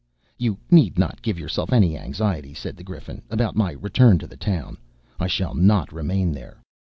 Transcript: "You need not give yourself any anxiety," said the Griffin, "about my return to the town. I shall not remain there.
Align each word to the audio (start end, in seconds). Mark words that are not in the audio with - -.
"You 0.39 0.57
need 0.71 0.97
not 0.97 1.21
give 1.21 1.37
yourself 1.37 1.71
any 1.71 1.95
anxiety," 1.95 2.55
said 2.55 2.75
the 2.75 2.83
Griffin, 2.83 3.21
"about 3.29 3.55
my 3.55 3.73
return 3.73 4.17
to 4.17 4.25
the 4.25 4.35
town. 4.35 4.77
I 5.19 5.27
shall 5.27 5.53
not 5.53 5.91
remain 5.93 6.31
there. 6.31 6.57